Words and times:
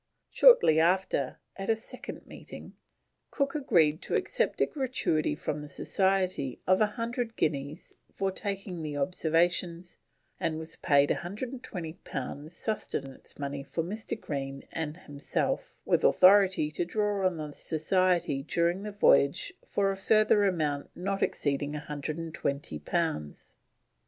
Shortly 0.31 0.79
after, 0.79 1.37
at 1.57 1.69
a 1.69 1.75
second 1.75 2.25
meeting, 2.25 2.73
Cook 3.29 3.53
agreed 3.53 4.01
to 4.01 4.15
accept 4.15 4.59
a 4.59 4.65
gratuity 4.65 5.35
from 5.35 5.61
the 5.61 5.67
Society 5.67 6.59
of 6.65 6.79
100 6.79 7.35
guineas 7.35 7.93
for 8.11 8.31
taking 8.31 8.81
the 8.81 8.97
observations, 8.97 9.99
and 10.39 10.57
was 10.57 10.75
paid 10.77 11.11
120 11.11 11.93
pounds 12.03 12.57
sustenance 12.57 13.37
money 13.37 13.61
for 13.61 13.83
Mr. 13.83 14.19
Green 14.19 14.63
and 14.71 14.97
himself, 14.97 15.75
with 15.85 16.03
authority 16.03 16.71
to 16.71 16.83
draw 16.83 17.23
on 17.23 17.37
the 17.37 17.51
Society 17.51 18.41
during 18.41 18.81
the 18.81 18.91
voyage 18.91 19.53
for 19.67 19.91
a 19.91 19.95
further 19.95 20.45
amount 20.45 20.89
not 20.95 21.21
exceeding 21.21 21.73
120 21.73 22.79
pounds. 22.79 23.55